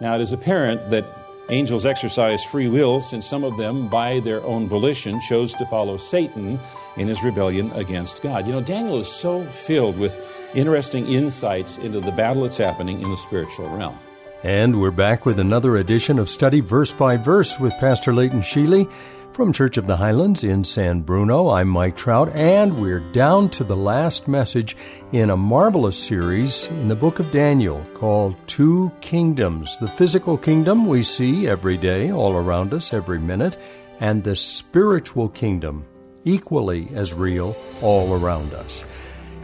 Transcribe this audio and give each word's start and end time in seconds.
Now, 0.00 0.14
it 0.14 0.20
is 0.20 0.32
apparent 0.32 0.90
that 0.90 1.06
angels 1.48 1.86
exercise 1.86 2.44
free 2.44 2.68
will 2.68 3.00
since 3.00 3.26
some 3.26 3.44
of 3.44 3.56
them, 3.56 3.88
by 3.88 4.20
their 4.20 4.44
own 4.44 4.68
volition, 4.68 5.20
chose 5.20 5.54
to 5.54 5.66
follow 5.66 5.96
Satan 5.96 6.58
in 6.96 7.08
his 7.08 7.22
rebellion 7.22 7.72
against 7.72 8.22
God. 8.22 8.46
You 8.46 8.52
know, 8.52 8.60
Daniel 8.60 8.98
is 8.98 9.08
so 9.08 9.44
filled 9.44 9.98
with 9.98 10.16
interesting 10.54 11.06
insights 11.06 11.78
into 11.78 12.00
the 12.00 12.12
battle 12.12 12.42
that's 12.42 12.56
happening 12.56 13.00
in 13.00 13.10
the 13.10 13.16
spiritual 13.16 13.68
realm. 13.68 13.98
And 14.42 14.80
we're 14.80 14.90
back 14.90 15.24
with 15.24 15.38
another 15.38 15.76
edition 15.76 16.18
of 16.18 16.28
Study 16.28 16.60
Verse 16.60 16.92
by 16.92 17.16
Verse 17.16 17.58
with 17.58 17.72
Pastor 17.74 18.12
Leighton 18.12 18.42
Sheely. 18.42 18.90
From 19.36 19.52
Church 19.52 19.76
of 19.76 19.86
the 19.86 19.98
Highlands 19.98 20.44
in 20.44 20.64
San 20.64 21.02
Bruno, 21.02 21.50
I'm 21.50 21.68
Mike 21.68 21.94
Trout, 21.94 22.30
and 22.34 22.80
we're 22.80 23.00
down 23.00 23.50
to 23.50 23.64
the 23.64 23.76
last 23.76 24.26
message 24.26 24.74
in 25.12 25.28
a 25.28 25.36
marvelous 25.36 26.02
series 26.02 26.68
in 26.68 26.88
the 26.88 26.96
book 26.96 27.18
of 27.18 27.30
Daniel 27.32 27.84
called 27.92 28.34
Two 28.46 28.90
Kingdoms 29.02 29.76
the 29.76 29.88
physical 29.88 30.38
kingdom 30.38 30.86
we 30.86 31.02
see 31.02 31.46
every 31.46 31.76
day, 31.76 32.10
all 32.10 32.32
around 32.32 32.72
us, 32.72 32.94
every 32.94 33.18
minute, 33.18 33.58
and 34.00 34.24
the 34.24 34.34
spiritual 34.34 35.28
kingdom, 35.28 35.84
equally 36.24 36.88
as 36.94 37.12
real, 37.12 37.54
all 37.82 38.14
around 38.14 38.54
us. 38.54 38.86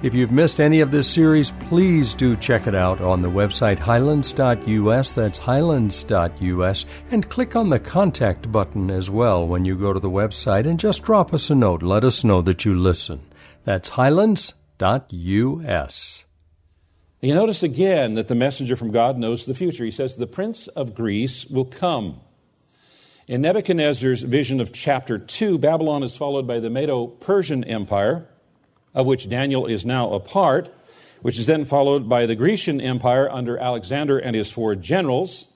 If 0.02 0.14
you've 0.14 0.32
missed 0.32 0.58
any 0.58 0.80
of 0.80 0.90
this 0.90 1.08
series, 1.08 1.52
please 1.68 2.12
do 2.12 2.34
check 2.34 2.66
it 2.66 2.74
out 2.74 3.00
on 3.00 3.22
the 3.22 3.30
website 3.30 3.78
highlands.us. 3.78 5.12
That's 5.12 5.38
highlands.us. 5.38 6.84
And 7.12 7.30
click 7.30 7.54
on 7.54 7.68
the 7.68 7.78
contact 7.78 8.50
button 8.50 8.90
as 8.90 9.08
well 9.08 9.46
when 9.46 9.64
you 9.64 9.76
go 9.76 9.92
to 9.92 10.00
the 10.00 10.10
website 10.10 10.66
and 10.66 10.80
just 10.80 11.04
drop 11.04 11.32
us 11.32 11.50
a 11.50 11.54
note. 11.54 11.84
Let 11.84 12.02
us 12.02 12.24
know 12.24 12.42
that 12.42 12.64
you 12.64 12.74
listen. 12.74 13.20
That's 13.62 13.90
highlands.us. 13.90 14.54
You 17.20 17.34
notice 17.36 17.62
again 17.62 18.14
that 18.14 18.26
the 18.26 18.34
messenger 18.34 18.74
from 18.74 18.90
God 18.90 19.16
knows 19.16 19.46
the 19.46 19.54
future. 19.54 19.84
He 19.84 19.92
says, 19.92 20.16
The 20.16 20.26
prince 20.26 20.66
of 20.66 20.96
Greece 20.96 21.46
will 21.46 21.66
come. 21.66 22.18
In 23.28 23.42
Nebuchadnezzar's 23.42 24.22
vision 24.22 24.60
of 24.60 24.72
chapter 24.72 25.16
2, 25.16 25.58
Babylon 25.58 26.02
is 26.02 26.16
followed 26.16 26.48
by 26.48 26.58
the 26.58 26.70
Medo 26.70 27.06
Persian 27.06 27.62
Empire 27.62 28.26
of 28.94 29.06
which 29.06 29.28
Daniel 29.28 29.66
is 29.66 29.86
now 29.86 30.10
a 30.12 30.20
part, 30.20 30.72
which 31.22 31.38
is 31.38 31.46
then 31.46 31.64
followed 31.64 32.08
by 32.08 32.26
the 32.26 32.34
Grecian 32.34 32.80
Empire 32.80 33.30
under 33.30 33.56
Alexander 33.56 34.18
and 34.18 34.36
his 34.36 34.50
four 34.50 34.74
generals, 34.74 35.46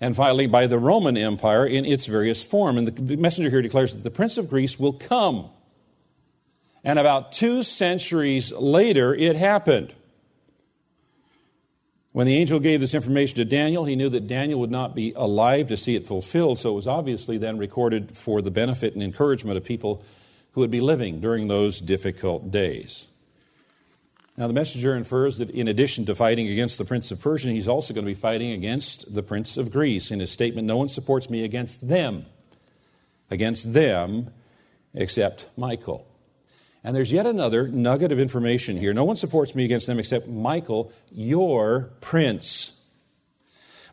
and 0.00 0.16
finally 0.16 0.46
by 0.46 0.66
the 0.66 0.78
Roman 0.78 1.16
Empire 1.16 1.66
in 1.66 1.84
its 1.84 2.06
various 2.06 2.42
form. 2.42 2.78
And 2.78 2.88
the 2.88 3.16
messenger 3.16 3.50
here 3.50 3.62
declares 3.62 3.94
that 3.94 4.02
the 4.02 4.10
Prince 4.10 4.38
of 4.38 4.48
Greece 4.48 4.78
will 4.78 4.92
come. 4.92 5.50
And 6.84 6.98
about 6.98 7.32
two 7.32 7.62
centuries 7.62 8.52
later, 8.52 9.14
it 9.14 9.36
happened. 9.36 9.92
When 12.12 12.26
the 12.26 12.36
angel 12.36 12.60
gave 12.60 12.80
this 12.80 12.94
information 12.94 13.36
to 13.36 13.44
Daniel, 13.44 13.84
he 13.84 13.96
knew 13.96 14.10
that 14.10 14.26
Daniel 14.26 14.60
would 14.60 14.70
not 14.70 14.94
be 14.94 15.12
alive 15.16 15.68
to 15.68 15.76
see 15.76 15.96
it 15.96 16.06
fulfilled, 16.06 16.58
so 16.58 16.70
it 16.70 16.74
was 16.74 16.86
obviously 16.86 17.38
then 17.38 17.56
recorded 17.56 18.16
for 18.16 18.42
the 18.42 18.50
benefit 18.50 18.92
and 18.94 19.02
encouragement 19.02 19.56
of 19.56 19.64
people 19.64 20.04
who 20.52 20.60
would 20.60 20.70
be 20.70 20.80
living 20.80 21.20
during 21.20 21.48
those 21.48 21.80
difficult 21.80 22.50
days. 22.50 23.06
Now, 24.36 24.46
the 24.46 24.54
messenger 24.54 24.96
infers 24.96 25.38
that 25.38 25.50
in 25.50 25.68
addition 25.68 26.06
to 26.06 26.14
fighting 26.14 26.48
against 26.48 26.78
the 26.78 26.86
prince 26.86 27.10
of 27.10 27.20
Persia, 27.20 27.50
he's 27.50 27.68
also 27.68 27.92
going 27.92 28.04
to 28.04 28.10
be 28.10 28.14
fighting 28.14 28.52
against 28.52 29.14
the 29.14 29.22
prince 29.22 29.56
of 29.58 29.70
Greece. 29.70 30.10
In 30.10 30.20
his 30.20 30.30
statement, 30.30 30.66
no 30.66 30.78
one 30.78 30.88
supports 30.88 31.28
me 31.28 31.44
against 31.44 31.86
them, 31.86 32.24
against 33.30 33.74
them 33.74 34.30
except 34.94 35.50
Michael. 35.56 36.06
And 36.84 36.96
there's 36.96 37.12
yet 37.12 37.26
another 37.26 37.68
nugget 37.68 38.10
of 38.10 38.18
information 38.18 38.76
here. 38.76 38.94
No 38.94 39.04
one 39.04 39.16
supports 39.16 39.54
me 39.54 39.64
against 39.64 39.86
them 39.86 39.98
except 39.98 40.26
Michael, 40.26 40.92
your 41.10 41.92
prince. 42.00 42.78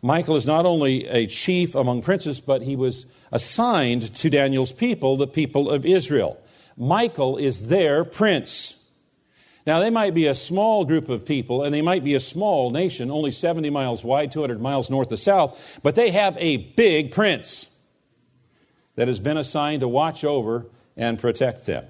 Michael 0.01 0.37
is 0.37 0.45
not 0.45 0.65
only 0.65 1.05
a 1.07 1.27
chief 1.27 1.75
among 1.75 2.01
princes, 2.01 2.39
but 2.39 2.61
he 2.61 2.77
was 2.77 3.05
assigned 3.31 4.15
to 4.15 4.29
Daniel's 4.29 4.71
people, 4.71 5.17
the 5.17 5.27
people 5.27 5.69
of 5.69 5.85
Israel. 5.85 6.41
Michael 6.79 7.37
is 7.37 7.67
their 7.67 8.05
prince. 8.05 8.77
Now, 9.67 9.79
they 9.79 9.89
might 9.89 10.13
be 10.13 10.25
a 10.25 10.33
small 10.33 10.85
group 10.85 11.09
of 11.09 11.25
people, 11.25 11.63
and 11.63 11.73
they 11.73 11.81
might 11.81 12.03
be 12.03 12.15
a 12.15 12.19
small 12.19 12.71
nation, 12.71 13.11
only 13.11 13.31
70 13.31 13.69
miles 13.69 14.03
wide, 14.03 14.31
200 14.31 14.61
miles 14.61 14.89
north 14.89 15.09
to 15.09 15.17
south, 15.17 15.79
but 15.83 15.95
they 15.95 16.09
have 16.11 16.35
a 16.39 16.57
big 16.57 17.11
prince 17.11 17.67
that 18.95 19.07
has 19.07 19.19
been 19.19 19.37
assigned 19.37 19.81
to 19.81 19.87
watch 19.87 20.23
over 20.23 20.65
and 20.97 21.19
protect 21.19 21.65
them. 21.65 21.85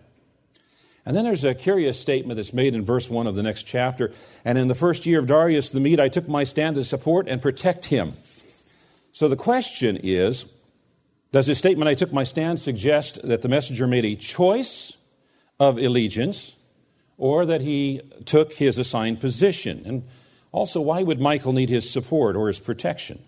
And 1.06 1.16
then 1.16 1.24
there's 1.24 1.44
a 1.44 1.56
curious 1.56 2.00
statement 2.00 2.36
that's 2.36 2.54
made 2.54 2.76
in 2.76 2.84
verse 2.84 3.10
1 3.10 3.28
of 3.28 3.36
the 3.36 3.44
next 3.44 3.64
chapter. 3.64 4.12
And 4.44 4.58
in 4.58 4.68
the 4.68 4.76
first 4.76 5.06
year 5.06 5.20
of 5.20 5.28
Darius 5.28 5.70
the 5.70 5.80
Mede, 5.80 6.00
I 6.00 6.10
took 6.10 6.28
my 6.28 6.44
stand 6.44 6.76
to 6.76 6.84
support 6.84 7.28
and 7.28 7.42
protect 7.42 7.86
him. 7.86 8.14
So 9.12 9.28
the 9.28 9.36
question 9.36 9.98
is 10.04 10.46
does 11.32 11.46
his 11.46 11.58
statement, 11.58 11.88
I 11.88 11.94
took 11.94 12.12
my 12.12 12.24
stand, 12.24 12.60
suggest 12.60 13.20
that 13.28 13.42
the 13.42 13.50
messenger 13.50 13.86
made 13.86 14.06
a 14.06 14.16
choice 14.16 14.98
of 15.60 15.78
allegiance 15.78 16.56
or 17.18 17.46
that 17.46 17.62
he 17.62 18.02
took 18.26 18.54
his 18.54 18.78
assigned 18.78 19.20
position? 19.20 19.84
And 19.86 20.04
also, 20.52 20.82
why 20.82 21.04
would 21.04 21.20
Michael 21.20 21.54
need 21.54 21.70
his 21.70 21.90
support 21.90 22.36
or 22.36 22.48
his 22.48 22.60
protection? 22.60 23.20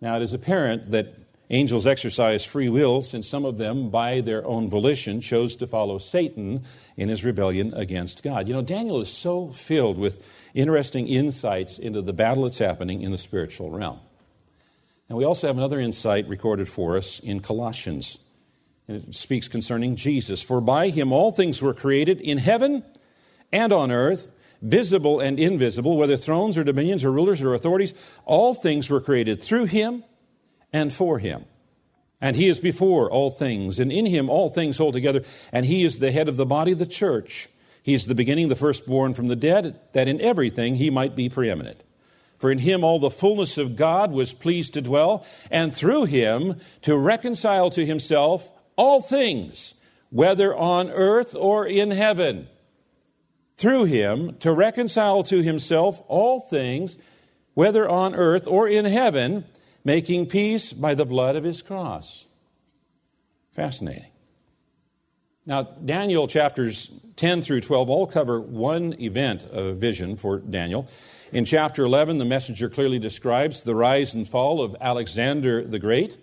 Now, 0.00 0.16
it 0.16 0.22
is 0.22 0.32
apparent 0.32 0.92
that 0.92 1.14
angels 1.50 1.86
exercise 1.86 2.44
free 2.44 2.68
will 2.68 3.02
since 3.02 3.26
some 3.26 3.44
of 3.44 3.58
them, 3.58 3.90
by 3.90 4.20
their 4.20 4.46
own 4.46 4.70
volition, 4.70 5.20
chose 5.20 5.56
to 5.56 5.66
follow 5.66 5.98
Satan 5.98 6.62
in 6.96 7.08
his 7.08 7.24
rebellion 7.24 7.74
against 7.74 8.22
God. 8.22 8.46
You 8.46 8.54
know, 8.54 8.62
Daniel 8.62 9.00
is 9.00 9.08
so 9.08 9.48
filled 9.48 9.98
with 9.98 10.22
interesting 10.54 11.08
insights 11.08 11.78
into 11.78 12.02
the 12.02 12.12
battle 12.12 12.44
that's 12.44 12.58
happening 12.58 13.00
in 13.00 13.10
the 13.10 13.18
spiritual 13.18 13.70
realm. 13.70 13.98
And 15.08 15.16
we 15.16 15.24
also 15.24 15.46
have 15.46 15.56
another 15.56 15.80
insight 15.80 16.28
recorded 16.28 16.68
for 16.68 16.96
us 16.96 17.18
in 17.20 17.40
Colossians. 17.40 18.18
It 18.86 19.14
speaks 19.14 19.48
concerning 19.48 19.96
Jesus. 19.96 20.42
For 20.42 20.60
by 20.60 20.90
him 20.90 21.12
all 21.12 21.30
things 21.30 21.62
were 21.62 21.74
created 21.74 22.20
in 22.20 22.38
heaven 22.38 22.84
and 23.52 23.72
on 23.72 23.90
earth, 23.90 24.30
visible 24.60 25.20
and 25.20 25.38
invisible, 25.38 25.96
whether 25.96 26.16
thrones 26.16 26.58
or 26.58 26.64
dominions 26.64 27.04
or 27.04 27.12
rulers 27.12 27.42
or 27.42 27.54
authorities, 27.54 27.94
all 28.24 28.54
things 28.54 28.90
were 28.90 29.00
created 29.00 29.42
through 29.42 29.64
him 29.64 30.04
and 30.72 30.92
for 30.92 31.18
him. 31.18 31.44
And 32.20 32.34
he 32.34 32.48
is 32.48 32.58
before 32.58 33.10
all 33.10 33.30
things, 33.30 33.78
and 33.78 33.92
in 33.92 34.04
him 34.04 34.28
all 34.28 34.48
things 34.48 34.78
hold 34.78 34.94
together, 34.94 35.22
and 35.52 35.64
he 35.64 35.84
is 35.84 36.00
the 36.00 36.10
head 36.10 36.28
of 36.28 36.36
the 36.36 36.44
body, 36.44 36.74
the 36.74 36.84
church. 36.84 37.48
He 37.82 37.94
is 37.94 38.06
the 38.06 38.14
beginning, 38.14 38.48
the 38.48 38.56
firstborn 38.56 39.14
from 39.14 39.28
the 39.28 39.36
dead, 39.36 39.78
that 39.92 40.08
in 40.08 40.20
everything 40.20 40.74
he 40.74 40.90
might 40.90 41.14
be 41.14 41.28
preeminent. 41.28 41.84
For 42.38 42.50
in 42.50 42.58
him 42.58 42.84
all 42.84 42.98
the 42.98 43.10
fullness 43.10 43.58
of 43.58 43.76
God 43.76 44.12
was 44.12 44.32
pleased 44.32 44.74
to 44.74 44.80
dwell, 44.80 45.26
and 45.50 45.74
through 45.74 46.04
him 46.04 46.60
to 46.82 46.96
reconcile 46.96 47.68
to 47.70 47.84
himself 47.84 48.48
all 48.76 49.00
things, 49.00 49.74
whether 50.10 50.54
on 50.54 50.88
earth 50.90 51.34
or 51.34 51.66
in 51.66 51.90
heaven. 51.90 52.46
Through 53.56 53.86
him 53.86 54.36
to 54.38 54.52
reconcile 54.52 55.24
to 55.24 55.42
himself 55.42 56.00
all 56.06 56.38
things, 56.38 56.96
whether 57.54 57.88
on 57.88 58.14
earth 58.14 58.46
or 58.46 58.68
in 58.68 58.84
heaven, 58.84 59.44
making 59.84 60.26
peace 60.26 60.72
by 60.72 60.94
the 60.94 61.04
blood 61.04 61.34
of 61.34 61.42
his 61.42 61.60
cross. 61.60 62.26
Fascinating. 63.50 64.12
Now, 65.44 65.62
Daniel 65.62 66.28
chapters 66.28 66.90
10 67.16 67.42
through 67.42 67.62
12 67.62 67.90
all 67.90 68.06
cover 68.06 68.40
one 68.40 68.94
event 69.00 69.44
of 69.46 69.78
vision 69.78 70.16
for 70.16 70.38
Daniel. 70.38 70.88
In 71.30 71.44
chapter 71.44 71.84
11, 71.84 72.16
the 72.16 72.24
messenger 72.24 72.70
clearly 72.70 72.98
describes 72.98 73.62
the 73.62 73.74
rise 73.74 74.14
and 74.14 74.26
fall 74.26 74.62
of 74.62 74.74
Alexander 74.80 75.62
the 75.62 75.78
Great, 75.78 76.16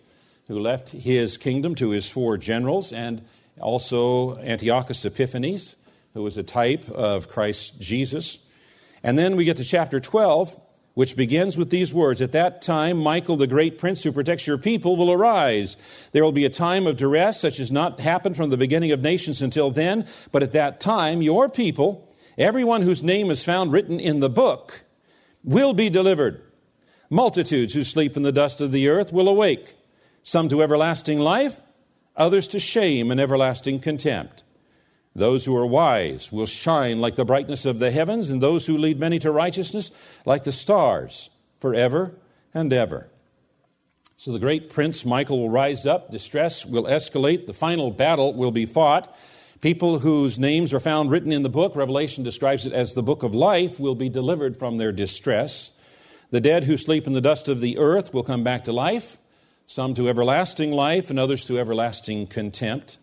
who 0.48 0.58
left 0.58 0.90
his 0.90 1.38
kingdom 1.38 1.76
to 1.76 1.92
his 1.92 2.10
four 2.10 2.38
generals, 2.38 2.92
and 2.92 3.24
also 3.62 4.36
Antiochus 4.38 5.06
Epiphanes, 5.06 5.76
who 6.16 6.24
was 6.24 6.38
a 6.38 6.44
type 6.44 6.90
of 6.90 7.30
Christ 7.30 7.80
Jesus. 7.80 8.40
And 9.04 9.16
then 9.16 9.36
we 9.36 9.46
get 9.46 9.58
to 9.58 9.64
chapter 9.64 10.00
12, 10.00 10.60
which 10.96 11.16
begins 11.16 11.56
with 11.56 11.70
these 11.70 11.94
words 11.94 12.20
At 12.20 12.32
that 12.32 12.64
time, 12.64 12.98
Michael, 12.98 13.38
the 13.38 13.46
great 13.46 13.78
prince 13.78 14.02
who 14.02 14.12
protects 14.12 14.48
your 14.48 14.58
people, 14.58 14.96
will 14.96 15.12
arise. 15.12 15.78
There 16.14 16.24
will 16.24 16.32
be 16.32 16.46
a 16.46 16.50
time 16.50 16.88
of 16.88 16.98
duress, 16.98 17.40
such 17.40 17.60
as 17.60 17.72
not 17.72 18.00
happened 18.00 18.36
from 18.36 18.50
the 18.50 18.58
beginning 18.58 18.92
of 18.92 19.04
nations 19.04 19.44
until 19.44 19.70
then. 19.70 20.08
But 20.32 20.42
at 20.42 20.54
that 20.54 20.80
time, 20.80 21.22
your 21.22 21.48
people, 21.48 22.12
everyone 22.40 22.82
whose 22.82 23.04
name 23.04 23.30
is 23.30 23.44
found 23.44 23.72
written 23.72 24.00
in 24.00 24.20
the 24.20 24.32
book, 24.32 24.82
will 25.46 25.74
be 25.74 25.90
delivered. 25.90 26.42
Multitudes 27.10 27.74
who 27.74 27.84
sleep 27.84 28.18
in 28.18 28.24
the 28.24 28.32
dust 28.32 28.60
of 28.60 28.72
the 28.72 28.90
earth 28.90 29.14
will 29.14 29.30
awake, 29.30 29.76
some 30.24 30.50
to 30.50 30.62
everlasting 30.62 31.20
life, 31.20 31.62
others 32.18 32.48
to 32.50 32.60
shame 32.60 33.12
and 33.12 33.22
everlasting 33.22 33.80
contempt. 33.80 34.44
Those 35.16 35.46
who 35.46 35.56
are 35.56 35.66
wise 35.66 36.32
will 36.32 36.46
shine 36.46 37.00
like 37.00 37.16
the 37.16 37.24
brightness 37.24 37.66
of 37.66 37.80
the 37.80 37.92
heavens, 37.92 38.30
and 38.30 38.42
those 38.42 38.68
who 38.68 38.78
lead 38.78 39.00
many 39.00 39.20
to 39.20 39.32
righteousness 39.32 39.92
like 40.26 40.44
the 40.44 40.52
stars 40.52 41.30
forever 41.62 42.16
and 42.54 42.74
ever. 42.74 43.10
So 44.18 44.32
the 44.32 44.40
great 44.40 44.70
prince 44.70 45.06
Michael 45.06 45.40
will 45.40 45.50
rise 45.50 45.86
up, 45.86 46.12
distress 46.12 46.66
will 46.66 46.86
escalate, 46.86 47.46
the 47.46 47.54
final 47.54 47.92
battle 47.92 48.34
will 48.34 48.52
be 48.52 48.66
fought. 48.66 49.16
People 49.66 49.98
whose 49.98 50.38
names 50.38 50.76
are 50.76 50.80
found 50.80 51.10
written 51.10 51.32
in 51.32 51.42
the 51.42 51.50
book, 51.50 51.76
Revelation 51.76 52.24
describes 52.24 52.68
it 52.68 52.72
as 52.72 52.94
the 52.94 53.02
book 53.02 53.24
of 53.24 53.34
life, 53.34 53.80
will 53.80 53.96
be 53.96 54.10
delivered 54.10 54.58
from 54.58 54.78
their 54.78 54.92
distress. 54.92 55.72
The 56.30 56.40
dead 56.40 56.66
who 56.66 56.78
sleep 56.78 57.08
in 57.08 57.14
the 57.14 57.20
dust 57.20 57.50
of 57.50 57.62
the 57.62 57.80
earth 57.80 58.14
will 58.14 58.22
come 58.22 58.44
back 58.44 58.66
to 58.66 58.72
life, 58.72 59.18
some 59.66 59.96
to 59.96 60.08
everlasting 60.08 60.72
life, 60.72 61.10
and 61.10 61.18
others 61.18 61.48
to 61.48 61.58
everlasting 61.58 62.28
contempt. 62.28 63.00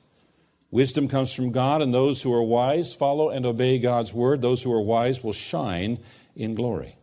Wisdom 0.71 1.09
comes 1.09 1.35
from 1.35 1.51
God, 1.51 1.83
and 1.83 1.93
those 1.93 2.23
who 2.23 2.33
are 2.33 2.45
wise 2.45 2.95
follow 2.95 3.29
and 3.29 3.45
obey 3.45 3.81
God's 3.81 4.15
word. 4.15 4.41
Those 4.41 4.63
who 4.63 4.73
are 4.73 4.81
wise 4.81 5.25
will 5.25 5.33
shine 5.33 5.99
in 6.37 6.55
glory. 6.55 6.95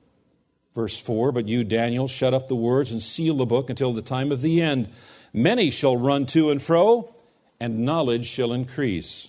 Verse 0.73 0.97
4 1.01 1.33
But 1.33 1.49
you, 1.49 1.65
Daniel, 1.65 2.07
shut 2.07 2.33
up 2.33 2.47
the 2.47 2.55
words 2.55 2.93
and 2.93 3.01
seal 3.01 3.35
the 3.35 3.45
book 3.45 3.69
until 3.69 3.91
the 3.91 4.01
time 4.01 4.31
of 4.31 4.39
the 4.39 4.61
end. 4.61 4.87
Many 5.33 5.69
shall 5.69 5.97
run 5.97 6.27
to 6.27 6.49
and 6.49 6.61
fro, 6.61 7.13
and 7.59 7.79
knowledge 7.79 8.25
shall 8.25 8.53
increase. 8.53 9.27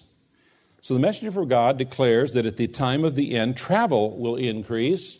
So 0.82 0.94
the 0.94 1.00
messenger 1.00 1.40
of 1.40 1.48
God 1.48 1.76
declares 1.76 2.32
that 2.32 2.46
at 2.46 2.56
the 2.56 2.66
time 2.66 3.04
of 3.04 3.14
the 3.14 3.36
end, 3.36 3.56
travel 3.56 4.16
will 4.18 4.36
increase, 4.36 5.18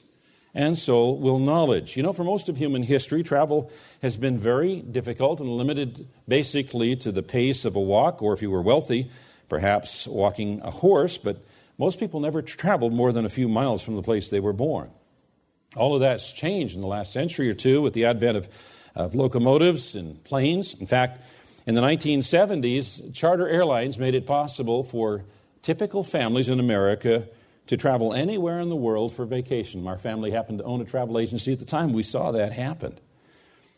and 0.55 0.77
so 0.77 1.11
will 1.11 1.39
knowledge. 1.39 1.97
You 1.97 2.03
know, 2.03 2.13
for 2.13 2.25
most 2.25 2.49
of 2.49 2.57
human 2.57 2.83
history, 2.83 3.23
travel 3.23 3.71
has 4.03 4.17
been 4.17 4.39
very 4.39 4.81
difficult 4.81 5.41
and 5.41 5.49
limited 5.49 6.09
basically 6.27 6.97
to 6.97 7.13
the 7.13 7.23
pace 7.23 7.65
of 7.65 7.77
a 7.77 7.81
walk, 7.81 8.23
or 8.23 8.33
if 8.33 8.43
you 8.43 8.51
were 8.51 8.63
wealthy, 8.63 9.11
perhaps 9.49 10.07
walking 10.07 10.61
a 10.63 10.71
horse, 10.71 11.19
but 11.19 11.45
most 11.77 11.99
people 12.01 12.21
never 12.21 12.41
traveled 12.41 12.93
more 12.93 13.13
than 13.13 13.25
a 13.25 13.31
few 13.31 13.49
miles 13.49 13.83
from 13.83 13.97
the 13.97 14.03
place 14.03 14.29
they 14.29 14.41
were 14.41 14.53
born. 14.53 14.91
All 15.77 15.95
of 15.95 16.01
that's 16.01 16.33
changed 16.33 16.75
in 16.75 16.81
the 16.81 16.87
last 16.87 17.13
century 17.13 17.49
or 17.49 17.55
two 17.55 17.81
with 17.81 17.93
the 17.93 18.07
advent 18.07 18.37
of, 18.37 18.49
of 18.95 19.15
locomotives 19.15 19.95
and 19.95 20.23
planes. 20.25 20.75
In 20.75 20.87
fact, 20.87 21.23
in 21.67 21.75
the 21.75 21.81
1970s, 21.81 23.15
charter 23.15 23.49
airlines 23.49 23.99
made 23.99 24.15
it 24.15 24.27
possible 24.27 24.83
for 24.83 25.25
typical 25.63 26.03
families 26.03 26.49
in 26.49 26.61
America 26.61 27.29
to 27.67 27.77
travel 27.77 28.13
anywhere 28.13 28.61
in 28.61 28.69
the 28.69 28.77
world 28.77 29.15
for 29.15 29.25
vacation. 29.25 29.87
Our 29.87 29.99
family 29.99 30.33
happened 30.33 30.59
to 30.59 30.65
own 30.65 30.81
a 30.81 30.85
travel 30.85 31.19
agency 31.19 31.53
at 31.53 31.59
the 31.59 31.65
time 31.65 31.93
we 31.93 32.03
saw 32.03 32.33
that 32.33 32.53
happen. 32.53 32.99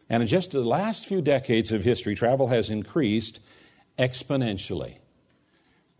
And 0.08 0.22
in 0.22 0.26
just 0.26 0.52
the 0.52 0.62
last 0.62 1.06
few 1.06 1.20
decades 1.20 1.72
of 1.72 1.84
history, 1.84 2.14
travel 2.14 2.48
has 2.48 2.70
increased 2.70 3.40
exponentially. 3.98 4.96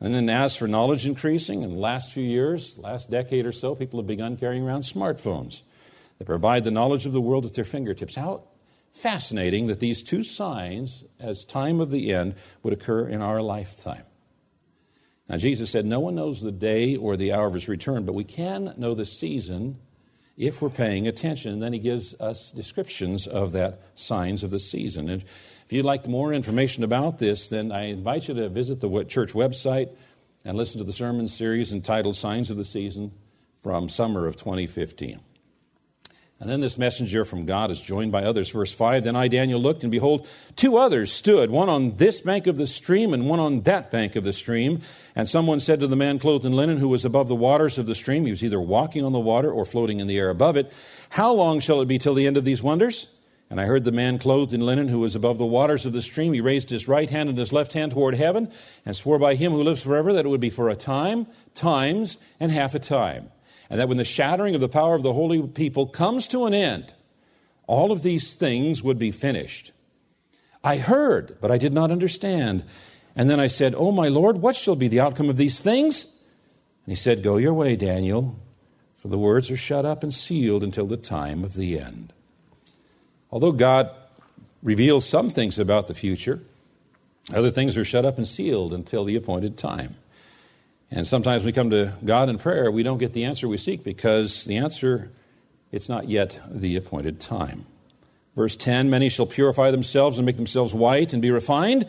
And 0.01 0.15
then, 0.15 0.29
as 0.29 0.57
for 0.57 0.67
knowledge 0.67 1.07
increasing, 1.07 1.63
in 1.63 1.71
the 1.71 1.81
last 1.81 2.13
few 2.13 2.25
years, 2.25 2.77
last 2.77 3.11
decade 3.11 3.47
or 3.47 3.53
so, 3.53 3.75
people 3.75 4.01
have 4.01 4.07
begun 4.07 4.37
carrying 4.37 4.67
around 4.67 4.83
smartphones 4.83 5.63
that 6.19 6.25
provide 6.25 6.65
the 6.65 6.71
knowledge 6.71 7.07
of 7.07 7.13
the 7.13 7.21
world 7.21 7.47
at 7.47 7.55
their 7.55 7.65
fingertips. 7.65 8.17
How 8.17 8.43
fascinating 8.93 9.69
that 9.69 9.81
these 9.81 10.03
two 10.03 10.23
signs, 10.23 11.05
as 11.21 11.45
time 11.45 11.81
of 11.81 11.91
the 11.91 12.13
end, 12.13 12.35
would 12.63 12.73
occur 12.73 13.07
in 13.07 13.23
our 13.23 13.41
lifetime. 13.41 14.05
Now, 15.29 15.37
Jesus 15.37 15.71
said, 15.71 15.87
No 15.87 16.01
one 16.01 16.15
knows 16.15 16.41
the 16.41 16.53
day 16.53 16.97
or 16.97 17.17
the 17.17 17.33
hour 17.33 17.47
of 17.47 17.55
his 17.55 17.69
return, 17.69 18.05
but 18.05 18.15
we 18.15 18.25
can 18.25 18.75
know 18.77 18.95
the 18.95 19.05
season 19.05 19.79
if 20.37 20.61
we're 20.61 20.71
paying 20.71 21.07
attention. 21.07 21.53
And 21.53 21.63
then 21.63 21.73
he 21.73 21.79
gives 21.79 22.15
us 22.21 22.53
descriptions 22.53 23.27
of 23.27 23.53
that 23.53 23.81
signs 23.95 24.43
of 24.43 24.51
the 24.51 24.61
season. 24.61 25.09
And 25.09 25.23
if 25.23 25.73
you'd 25.73 25.85
like 25.85 26.07
more 26.07 26.33
information 26.33 26.85
about 26.85 27.19
this, 27.19 27.49
then 27.49 27.73
I 27.73 27.85
invite 27.85 28.29
you 28.29 28.35
to 28.35 28.49
visit 28.49 28.81
the 28.81 29.05
church 29.05 29.33
website 29.33 29.91
and 30.45 30.57
listen 30.57 30.79
to 30.79 30.85
the 30.85 30.93
sermon 30.93 31.29
series 31.29 31.73
entitled 31.73 32.17
Signs 32.17 32.51
of 32.51 32.57
the 32.57 32.65
Season 32.65 33.13
from 33.63 33.89
summer 33.89 34.27
of 34.27 34.37
2015. 34.37 35.21
And 36.43 36.51
then 36.51 36.61
this 36.61 36.77
messenger 36.77 37.25
from 37.25 37.47
God 37.47 37.71
is 37.71 37.81
joined 37.81 38.11
by 38.11 38.25
others. 38.25 38.51
Verse 38.51 38.75
5 38.75 39.05
Then 39.05 39.15
I, 39.15 39.29
Daniel, 39.29 39.61
looked, 39.61 39.85
and 39.85 39.93
behold, 39.93 40.27
two 40.57 40.77
others 40.77 41.13
stood, 41.13 41.53
one 41.53 41.69
on 41.69 41.99
this 41.99 42.21
bank 42.21 42.49
of 42.49 42.57
the 42.57 42.67
stream 42.67 43.15
and 43.15 43.29
one 43.29 43.39
on 43.39 43.61
that 43.61 43.93
bank 43.93 44.17
of 44.17 44.25
the 44.25 44.33
stream. 44.33 44.81
And 45.15 45.29
someone 45.29 45.61
said 45.61 45.79
to 45.79 45.87
the 45.87 45.95
man 45.95 46.19
clothed 46.19 46.45
in 46.45 46.51
linen 46.51 46.79
who 46.79 46.89
was 46.89 47.05
above 47.05 47.29
the 47.29 47.37
waters 47.37 47.79
of 47.79 47.87
the 47.87 47.95
stream, 47.95 48.25
he 48.25 48.33
was 48.33 48.43
either 48.43 48.61
walking 48.61 49.05
on 49.05 49.13
the 49.13 49.21
water 49.21 49.53
or 49.53 49.65
floating 49.65 50.01
in 50.01 50.09
the 50.09 50.19
air 50.19 50.31
above 50.31 50.57
it, 50.57 50.73
How 51.11 51.33
long 51.33 51.61
shall 51.61 51.81
it 51.81 51.87
be 51.87 51.97
till 51.97 52.15
the 52.15 52.27
end 52.27 52.37
of 52.37 52.45
these 52.45 52.61
wonders? 52.61 53.07
And 53.49 53.61
I 53.61 53.67
heard 53.67 53.85
the 53.85 53.93
man 53.93 54.19
clothed 54.19 54.53
in 54.53 54.67
linen 54.67 54.89
who 54.89 54.99
was 54.99 55.15
above 55.15 55.39
the 55.39 55.47
waters 55.47 55.87
of 55.87 55.93
the 55.93 56.03
stream. 56.03 56.33
He 56.33 56.41
raised 56.41 56.71
his 56.71 56.89
right 56.89 57.09
hand 57.09 57.29
and 57.29 57.39
his 57.39 57.53
left 57.53 57.73
hand 57.73 57.93
toward 57.93 58.17
heaven 58.17 58.51
and 58.85 58.97
swore 58.97 59.21
by 59.21 59.37
him 59.37 59.53
who 59.53 59.63
lives 59.63 59.85
forever 59.85 60.13
that 60.13 60.25
it 60.25 60.29
would 60.29 60.41
be 60.41 60.51
for 60.51 60.69
a 60.69 60.75
time, 60.75 61.29
times, 61.55 62.19
and 62.41 62.51
half 62.51 62.75
a 62.75 62.81
time 62.81 63.31
and 63.73 63.81
that 63.81 63.89
when 63.89 63.97
the 63.97 64.05
shattering 64.05 64.55
of 64.55 64.61
the 64.61 64.69
power 64.69 64.95
of 64.95 65.03
the 65.03 65.15
holy 65.15 65.41
people 65.49 65.87
comes 65.87 66.29
to 66.29 66.45
an 66.45 66.53
end, 66.53 66.93
all 67.67 67.91
of 67.91 68.03
these 68.03 68.35
things 68.35 68.83
would 68.83 68.99
be 68.99 69.11
finished. 69.11 69.73
I 70.63 70.77
heard, 70.77 71.39
but 71.41 71.51
I 71.51 71.57
did 71.57 71.73
not 71.73 71.91
understand. 71.91 72.67
And 73.17 73.31
then 73.31 73.41
I 73.41 73.47
said, 73.47 73.75
Oh, 73.75 73.91
my 73.91 74.09
Lord, 74.09 74.43
what 74.43 74.57
shall 74.57 74.77
be 74.77 74.89
the 74.89 75.01
outcome 75.01 75.31
of 75.31 75.39
these 75.39 75.63
things? 75.63 76.05
And 76.05 76.93
he 76.93 76.95
said, 76.95 77.23
Go 77.23 77.39
your 77.39 77.55
way, 77.55 77.75
Daniel, 77.75 78.39
for 78.95 79.09
the 79.09 79.17
words 79.17 79.51
are 79.51 79.57
shut 79.57 79.87
up 79.87 80.03
and 80.03 80.13
sealed 80.13 80.63
until 80.63 80.87
the 80.87 80.99
time 80.99 81.43
of 81.43 81.55
the 81.55 81.79
end. 81.79 82.13
Although 83.31 83.53
God 83.53 83.91
reveals 84.63 85.09
some 85.09 85.31
things 85.31 85.59
about 85.59 85.87
the 85.87 85.95
future, 85.95 86.43
other 87.33 87.51
things 87.51 87.79
are 87.79 87.85
shut 87.85 88.05
up 88.05 88.19
and 88.19 88.29
sealed 88.29 88.75
until 88.75 89.07
the 89.07 89.17
appointed 89.17 89.57
time. 89.57 89.97
And 90.95 91.07
sometimes 91.07 91.43
we 91.43 91.53
come 91.53 91.71
to 91.71 91.95
God 92.05 92.29
in 92.29 92.37
prayer, 92.37 92.71
we 92.71 92.83
don't 92.83 92.99
get 92.99 93.15
the 93.15 93.25
answer 93.25 93.49
we 93.49 93.57
seek 93.57 93.83
because 93.83 94.45
the 94.45 94.59
answer, 94.59 95.11
it's 95.73 95.89
not 95.89 96.07
yet 96.07 96.39
the 96.51 96.77
appointed 96.77 97.19
time. 97.19 97.65
Verse 98.37 98.57
10 98.57 98.91
Many 98.91 99.09
shall 99.09 99.25
purify 99.25 99.71
themselves 99.71 100.19
and 100.19 100.27
make 100.27 100.37
themselves 100.37 100.75
white 100.75 101.15
and 101.15 101.23
be 101.23 101.31
refined, 101.31 101.87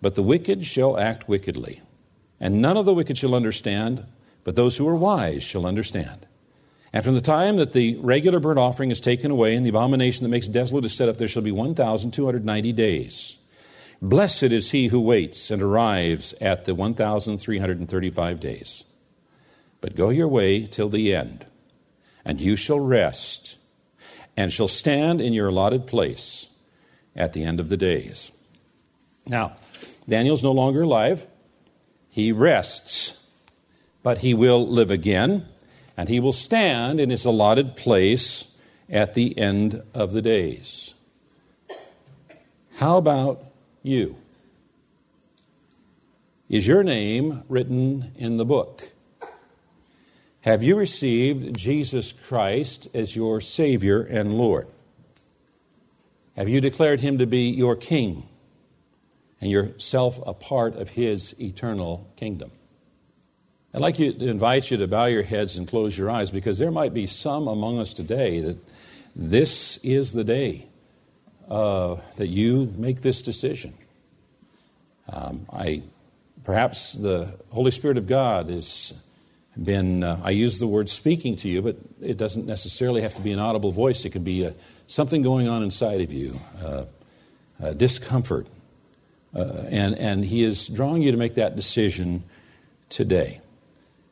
but 0.00 0.16
the 0.16 0.24
wicked 0.24 0.66
shall 0.66 0.98
act 0.98 1.28
wickedly. 1.28 1.82
And 2.40 2.60
none 2.60 2.76
of 2.76 2.84
the 2.84 2.92
wicked 2.92 3.16
shall 3.16 3.36
understand, 3.36 4.04
but 4.42 4.56
those 4.56 4.76
who 4.76 4.88
are 4.88 4.96
wise 4.96 5.44
shall 5.44 5.64
understand. 5.64 6.26
And 6.92 7.04
from 7.04 7.14
the 7.14 7.20
time 7.20 7.58
that 7.58 7.72
the 7.72 7.96
regular 7.98 8.40
burnt 8.40 8.58
offering 8.58 8.90
is 8.90 9.00
taken 9.00 9.30
away 9.30 9.54
and 9.54 9.64
the 9.64 9.70
abomination 9.70 10.24
that 10.24 10.30
makes 10.30 10.48
desolate 10.48 10.84
is 10.84 10.92
set 10.92 11.08
up, 11.08 11.16
there 11.16 11.28
shall 11.28 11.42
be 11.42 11.52
1,290 11.52 12.72
days. 12.72 13.38
Blessed 14.04 14.42
is 14.42 14.72
he 14.72 14.88
who 14.88 14.98
waits 14.98 15.48
and 15.52 15.62
arrives 15.62 16.34
at 16.40 16.64
the 16.64 16.74
1,335 16.74 18.40
days. 18.40 18.82
But 19.80 19.94
go 19.94 20.10
your 20.10 20.26
way 20.26 20.66
till 20.66 20.88
the 20.88 21.14
end, 21.14 21.46
and 22.24 22.40
you 22.40 22.56
shall 22.56 22.80
rest, 22.80 23.58
and 24.36 24.52
shall 24.52 24.66
stand 24.66 25.20
in 25.20 25.32
your 25.32 25.48
allotted 25.48 25.86
place 25.86 26.48
at 27.14 27.32
the 27.32 27.44
end 27.44 27.60
of 27.60 27.68
the 27.68 27.76
days. 27.76 28.32
Now, 29.24 29.56
Daniel's 30.08 30.42
no 30.42 30.50
longer 30.50 30.82
alive. 30.82 31.28
He 32.10 32.32
rests, 32.32 33.22
but 34.02 34.18
he 34.18 34.34
will 34.34 34.66
live 34.66 34.90
again, 34.90 35.46
and 35.96 36.08
he 36.08 36.18
will 36.18 36.32
stand 36.32 36.98
in 36.98 37.10
his 37.10 37.24
allotted 37.24 37.76
place 37.76 38.48
at 38.90 39.14
the 39.14 39.38
end 39.38 39.80
of 39.94 40.12
the 40.12 40.22
days. 40.22 40.94
How 42.76 42.96
about 42.96 43.51
you? 43.82 44.16
Is 46.48 46.66
your 46.66 46.82
name 46.82 47.44
written 47.48 48.12
in 48.16 48.36
the 48.36 48.44
book? 48.44 48.92
Have 50.42 50.62
you 50.62 50.76
received 50.76 51.56
Jesus 51.56 52.12
Christ 52.12 52.88
as 52.92 53.16
your 53.16 53.40
Savior 53.40 54.02
and 54.02 54.36
Lord? 54.36 54.66
Have 56.36 56.48
you 56.48 56.60
declared 56.60 57.00
Him 57.00 57.18
to 57.18 57.26
be 57.26 57.48
your 57.48 57.76
King 57.76 58.28
and 59.40 59.50
yourself 59.50 60.20
a 60.26 60.34
part 60.34 60.74
of 60.76 60.90
His 60.90 61.34
eternal 61.40 62.10
kingdom? 62.16 62.50
I'd 63.72 63.80
like 63.80 63.96
to 63.96 64.28
invite 64.28 64.70
you 64.70 64.76
to 64.76 64.86
bow 64.86 65.06
your 65.06 65.22
heads 65.22 65.56
and 65.56 65.66
close 65.66 65.96
your 65.96 66.10
eyes 66.10 66.30
because 66.30 66.58
there 66.58 66.70
might 66.70 66.92
be 66.92 67.06
some 67.06 67.48
among 67.48 67.78
us 67.78 67.94
today 67.94 68.40
that 68.40 68.58
this 69.16 69.78
is 69.78 70.12
the 70.12 70.24
day 70.24 70.66
uh, 71.48 71.96
that 72.16 72.28
you 72.28 72.72
make 72.76 73.02
this 73.02 73.22
decision. 73.22 73.74
Um, 75.08 75.46
I, 75.52 75.82
perhaps 76.44 76.92
the 76.92 77.38
Holy 77.50 77.70
Spirit 77.70 77.98
of 77.98 78.06
God 78.06 78.48
has 78.48 78.94
been, 79.62 80.02
uh, 80.02 80.20
I 80.22 80.30
use 80.30 80.58
the 80.58 80.66
word 80.66 80.88
speaking 80.88 81.36
to 81.36 81.48
you, 81.48 81.62
but 81.62 81.76
it 82.00 82.16
doesn't 82.16 82.46
necessarily 82.46 83.02
have 83.02 83.14
to 83.14 83.20
be 83.20 83.32
an 83.32 83.38
audible 83.38 83.72
voice. 83.72 84.04
It 84.04 84.10
can 84.10 84.24
be 84.24 84.44
a, 84.44 84.50
uh, 84.50 84.52
something 84.86 85.22
going 85.22 85.48
on 85.48 85.62
inside 85.62 86.00
of 86.00 86.12
you, 86.12 86.38
uh, 86.62 86.84
discomfort. 87.74 88.46
Uh, 89.34 89.64
and, 89.68 89.96
and 89.96 90.24
He 90.24 90.44
is 90.44 90.68
drawing 90.68 91.02
you 91.02 91.10
to 91.10 91.16
make 91.16 91.34
that 91.36 91.56
decision 91.56 92.24
today. 92.88 93.40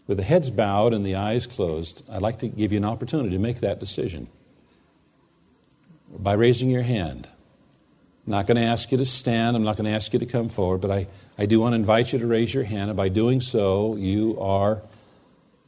With 0.07 0.17
the 0.17 0.25
heads 0.25 0.51
bowed 0.51 0.93
and 0.93 1.05
the 1.05 1.15
eyes 1.15 1.47
closed, 1.47 2.03
I'd 2.11 2.23
like 2.23 2.39
to 2.41 2.49
give 2.49 2.73
you 2.73 2.79
an 2.79 2.85
opportunity 2.85 3.31
to 3.31 3.39
make 3.39 3.61
that 3.61 3.79
decision. 3.79 4.29
By 6.19 6.33
raising 6.33 6.71
your 6.71 6.83
hand. 6.83 7.29
I'm 8.27 8.33
not 8.33 8.47
going 8.47 8.57
to 8.57 8.65
ask 8.65 8.93
you 8.93 8.99
to 8.99 9.07
stand. 9.07 9.57
I'm 9.57 9.65
not 9.65 9.77
going 9.77 9.87
to 9.87 9.97
ask 9.97 10.13
you 10.13 10.19
to 10.19 10.27
come 10.27 10.49
forward, 10.49 10.81
but 10.81 10.91
I, 10.91 11.07
I 11.39 11.47
do 11.47 11.61
want 11.61 11.73
to 11.73 11.77
invite 11.77 12.13
you 12.13 12.19
to 12.19 12.27
raise 12.27 12.53
your 12.53 12.65
hand. 12.65 12.91
And 12.91 12.97
by 12.97 13.09
doing 13.09 13.41
so, 13.41 13.97
you 13.97 14.39
are 14.41 14.83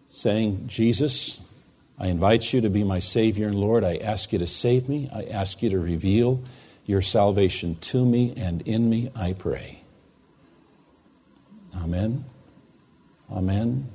saying, 0.08 0.64
Jesus, 0.66 1.40
I 1.98 2.08
invite 2.08 2.52
you 2.52 2.60
to 2.60 2.70
be 2.70 2.84
my 2.84 2.98
Savior 2.98 3.46
and 3.46 3.54
Lord. 3.54 3.84
I 3.84 3.96
ask 3.96 4.32
you 4.32 4.38
to 4.38 4.46
save 4.46 4.88
me. 4.88 5.08
I 5.12 5.24
ask 5.24 5.62
you 5.62 5.70
to 5.70 5.78
reveal 5.78 6.42
your 6.84 7.00
salvation 7.00 7.76
to 7.80 8.04
me 8.04 8.34
and 8.36 8.62
in 8.62 8.90
me, 8.90 9.10
I 9.14 9.32
pray. 9.32 9.82
Amen. 11.76 12.24
Amen. 13.30 13.88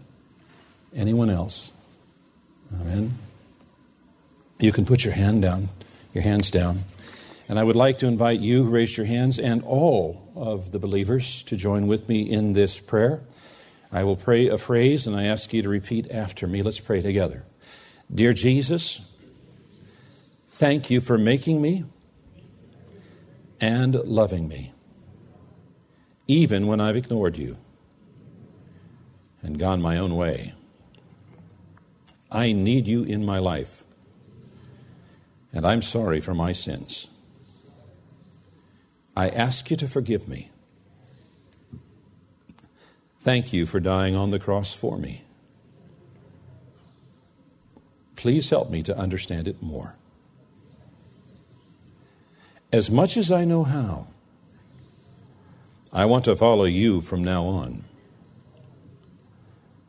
Anyone 0.95 1.29
else? 1.29 1.71
Amen. 2.81 3.13
You 4.59 4.71
can 4.71 4.85
put 4.85 5.05
your 5.05 5.13
hand 5.13 5.41
down, 5.41 5.69
your 6.17 6.23
hands 6.23 6.49
down. 6.49 6.79
And 7.47 7.59
I 7.59 7.63
would 7.63 7.75
like 7.75 7.99
to 7.99 8.07
invite 8.07 8.39
you 8.39 8.63
who 8.63 8.71
raised 8.71 8.97
your 8.97 9.05
hands 9.05 9.37
and 9.37 9.61
all 9.63 10.31
of 10.35 10.71
the 10.71 10.79
believers 10.79 11.43
to 11.43 11.55
join 11.55 11.85
with 11.85 12.09
me 12.09 12.21
in 12.21 12.53
this 12.53 12.79
prayer. 12.79 13.21
I 13.91 14.03
will 14.03 14.15
pray 14.15 14.47
a 14.47 14.57
phrase 14.57 15.05
and 15.05 15.15
I 15.15 15.25
ask 15.25 15.53
you 15.53 15.61
to 15.61 15.69
repeat 15.69 16.09
after 16.09 16.47
me. 16.47 16.63
Let's 16.63 16.79
pray 16.79 17.03
together. 17.03 17.45
Dear 18.13 18.33
Jesus, 18.33 18.99
thank 20.49 20.89
you 20.89 21.01
for 21.01 21.19
making 21.19 21.61
me 21.61 21.85
and 23.61 23.93
loving 23.93 24.47
me, 24.47 24.73
even 26.27 26.65
when 26.65 26.81
I've 26.81 26.95
ignored 26.95 27.37
you 27.37 27.57
and 29.43 29.59
gone 29.59 29.83
my 29.83 29.97
own 29.97 30.15
way. 30.15 30.55
I 32.31 32.53
need 32.53 32.87
you 32.87 33.03
in 33.03 33.23
my 33.23 33.37
life, 33.37 33.76
and 35.53 35.65
I'm 35.65 35.81
sorry 35.81 36.21
for 36.21 36.33
my 36.33 36.51
sins. 36.51 37.07
I 39.15 39.29
ask 39.29 39.69
you 39.71 39.77
to 39.77 39.87
forgive 39.87 40.27
me. 40.27 40.51
Thank 43.21 43.51
you 43.51 43.65
for 43.65 43.79
dying 43.79 44.15
on 44.15 44.29
the 44.29 44.39
cross 44.39 44.73
for 44.73 44.97
me. 44.97 45.23
Please 48.15 48.49
help 48.49 48.69
me 48.69 48.83
to 48.83 48.97
understand 48.97 49.47
it 49.47 49.61
more. 49.61 49.95
As 52.71 52.91
much 52.91 53.17
as 53.17 53.31
I 53.31 53.45
know 53.45 53.63
how, 53.63 54.07
I 55.91 56.05
want 56.05 56.25
to 56.25 56.35
follow 56.35 56.65
you 56.65 57.01
from 57.01 57.23
now 57.23 57.45
on. 57.45 57.85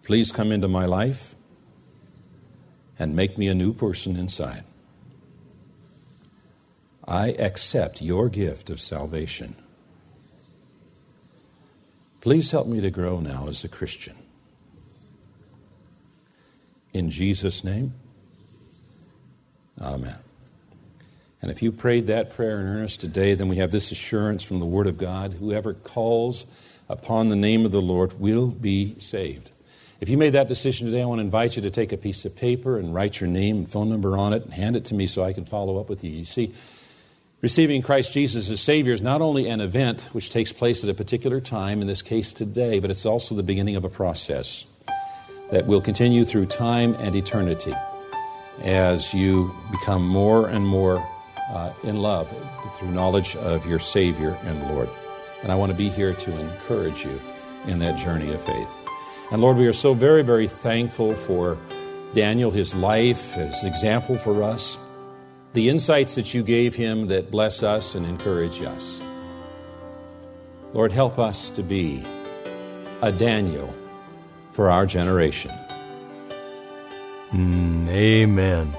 Please 0.02 0.32
come 0.32 0.52
into 0.52 0.68
my 0.68 0.86
life 0.86 1.34
and 2.98 3.14
make 3.14 3.36
me 3.36 3.48
a 3.48 3.54
new 3.54 3.72
person 3.72 4.16
inside. 4.16 4.64
I 7.08 7.28
accept 7.28 8.02
your 8.02 8.28
gift 8.28 8.68
of 8.68 8.80
salvation. 8.80 9.56
Please 12.20 12.50
help 12.50 12.66
me 12.66 12.80
to 12.82 12.90
grow 12.90 13.18
now 13.18 13.48
as 13.48 13.64
a 13.64 13.68
Christian. 13.68 14.14
In 16.92 17.10
Jesus' 17.10 17.64
name, 17.64 17.94
Amen. 19.80 20.16
And 21.40 21.50
if 21.50 21.62
you 21.62 21.70
prayed 21.70 22.08
that 22.08 22.30
prayer 22.30 22.60
in 22.60 22.66
earnest 22.66 23.00
today, 23.00 23.34
then 23.34 23.48
we 23.48 23.56
have 23.56 23.70
this 23.70 23.92
assurance 23.92 24.42
from 24.42 24.58
the 24.58 24.66
Word 24.66 24.86
of 24.86 24.98
God 24.98 25.34
whoever 25.34 25.72
calls 25.72 26.46
upon 26.88 27.28
the 27.28 27.36
name 27.36 27.64
of 27.64 27.70
the 27.70 27.82
Lord 27.82 28.18
will 28.18 28.48
be 28.48 28.98
saved. 28.98 29.50
If 30.00 30.08
you 30.08 30.16
made 30.16 30.32
that 30.32 30.48
decision 30.48 30.86
today, 30.86 31.02
I 31.02 31.06
want 31.06 31.18
to 31.18 31.24
invite 31.24 31.56
you 31.56 31.62
to 31.62 31.70
take 31.70 31.92
a 31.92 31.96
piece 31.96 32.24
of 32.24 32.34
paper 32.34 32.78
and 32.78 32.94
write 32.94 33.20
your 33.20 33.28
name 33.28 33.58
and 33.58 33.70
phone 33.70 33.88
number 33.88 34.16
on 34.16 34.32
it 34.32 34.44
and 34.44 34.52
hand 34.52 34.76
it 34.76 34.84
to 34.86 34.94
me 34.94 35.06
so 35.06 35.22
I 35.22 35.32
can 35.32 35.44
follow 35.44 35.78
up 35.78 35.88
with 35.88 36.02
you. 36.02 36.10
You 36.10 36.24
see, 36.24 36.54
Receiving 37.40 37.82
Christ 37.82 38.12
Jesus 38.12 38.50
as 38.50 38.60
Savior 38.60 38.92
is 38.92 39.00
not 39.00 39.22
only 39.22 39.48
an 39.48 39.60
event 39.60 40.00
which 40.10 40.30
takes 40.30 40.52
place 40.52 40.82
at 40.82 40.90
a 40.90 40.94
particular 40.94 41.40
time, 41.40 41.80
in 41.80 41.86
this 41.86 42.02
case 42.02 42.32
today, 42.32 42.80
but 42.80 42.90
it's 42.90 43.06
also 43.06 43.36
the 43.36 43.44
beginning 43.44 43.76
of 43.76 43.84
a 43.84 43.88
process 43.88 44.64
that 45.52 45.64
will 45.64 45.80
continue 45.80 46.24
through 46.24 46.46
time 46.46 46.94
and 46.94 47.14
eternity 47.14 47.72
as 48.62 49.14
you 49.14 49.54
become 49.70 50.04
more 50.04 50.48
and 50.48 50.66
more 50.66 50.98
uh, 51.50 51.72
in 51.84 52.02
love 52.02 52.28
through 52.76 52.90
knowledge 52.90 53.36
of 53.36 53.64
your 53.66 53.78
Savior 53.78 54.36
and 54.42 54.60
Lord. 54.72 54.90
And 55.44 55.52
I 55.52 55.54
want 55.54 55.70
to 55.70 55.78
be 55.78 55.90
here 55.90 56.14
to 56.14 56.38
encourage 56.40 57.04
you 57.04 57.20
in 57.68 57.78
that 57.78 57.96
journey 57.96 58.32
of 58.32 58.42
faith. 58.42 58.70
And 59.30 59.40
Lord, 59.40 59.58
we 59.58 59.68
are 59.68 59.72
so 59.72 59.94
very, 59.94 60.22
very 60.22 60.48
thankful 60.48 61.14
for 61.14 61.56
Daniel, 62.14 62.50
his 62.50 62.74
life, 62.74 63.34
his 63.34 63.62
example 63.62 64.18
for 64.18 64.42
us 64.42 64.76
the 65.54 65.68
insights 65.68 66.14
that 66.14 66.34
you 66.34 66.42
gave 66.42 66.74
him 66.74 67.08
that 67.08 67.30
bless 67.30 67.62
us 67.62 67.94
and 67.94 68.04
encourage 68.06 68.62
us. 68.62 69.00
Lord, 70.72 70.92
help 70.92 71.18
us 71.18 71.50
to 71.50 71.62
be 71.62 72.04
a 73.00 73.10
Daniel 73.10 73.74
for 74.52 74.70
our 74.70 74.84
generation. 74.86 75.52
Mm, 77.30 77.88
amen. 77.88 78.76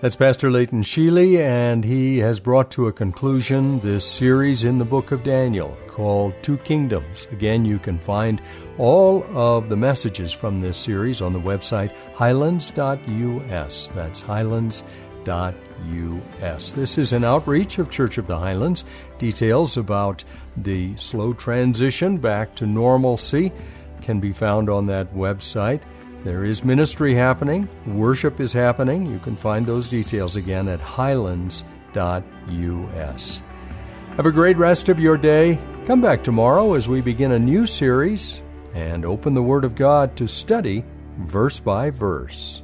That's 0.00 0.16
Pastor 0.16 0.50
Leighton 0.50 0.82
Sheely, 0.82 1.38
and 1.38 1.84
he 1.84 2.18
has 2.18 2.38
brought 2.38 2.70
to 2.72 2.88
a 2.88 2.92
conclusion 2.92 3.80
this 3.80 4.04
series 4.04 4.64
in 4.64 4.78
the 4.78 4.84
book 4.84 5.12
of 5.12 5.24
Daniel 5.24 5.76
called 5.88 6.34
Two 6.42 6.58
Kingdoms. 6.58 7.26
Again, 7.30 7.64
you 7.64 7.78
can 7.78 7.98
find 7.98 8.40
all 8.76 9.24
of 9.34 9.68
the 9.70 9.76
messages 9.76 10.32
from 10.32 10.60
this 10.60 10.76
series 10.76 11.22
on 11.22 11.32
the 11.32 11.40
website 11.40 11.92
highlands.us. 12.14 13.88
That's 13.94 14.20
highlands.us 14.20 15.54
us. 16.42 16.72
This 16.72 16.98
is 16.98 17.12
an 17.12 17.24
outreach 17.24 17.78
of 17.78 17.90
Church 17.90 18.18
of 18.18 18.26
the 18.26 18.38
Highlands. 18.38 18.84
Details 19.18 19.76
about 19.76 20.24
the 20.56 20.96
slow 20.96 21.32
transition 21.32 22.18
back 22.18 22.54
to 22.56 22.66
normalcy 22.66 23.52
can 24.02 24.20
be 24.20 24.32
found 24.32 24.68
on 24.68 24.86
that 24.86 25.14
website. 25.14 25.80
There 26.24 26.44
is 26.44 26.64
ministry 26.64 27.14
happening, 27.14 27.68
worship 27.86 28.40
is 28.40 28.52
happening. 28.52 29.06
You 29.06 29.18
can 29.18 29.36
find 29.36 29.66
those 29.66 29.88
details 29.88 30.36
again 30.36 30.68
at 30.68 30.80
highlands.us. 30.80 31.64
Have 34.16 34.26
a 34.26 34.32
great 34.32 34.56
rest 34.56 34.88
of 34.88 35.00
your 35.00 35.16
day. 35.16 35.58
Come 35.86 36.00
back 36.00 36.22
tomorrow 36.22 36.74
as 36.74 36.88
we 36.88 37.00
begin 37.00 37.32
a 37.32 37.38
new 37.38 37.66
series 37.66 38.40
and 38.74 39.04
open 39.04 39.34
the 39.34 39.42
Word 39.42 39.64
of 39.64 39.74
God 39.74 40.16
to 40.16 40.26
study 40.26 40.84
verse 41.18 41.60
by 41.60 41.90
verse. 41.90 42.63